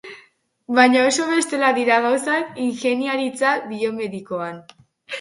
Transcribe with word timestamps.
Baina 0.79 1.03
oso 1.09 1.27
bestela 1.33 1.69
dira 1.77 2.01
gauzak 2.07 2.59
ingeniaritza 2.65 3.55
biomedikoan. 3.71 4.63